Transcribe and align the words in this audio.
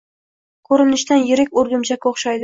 Ko`rinishidan 0.69 1.21
yirik 1.31 1.51
o`rgimchakka 1.63 2.13
o`xshaydi 2.15 2.39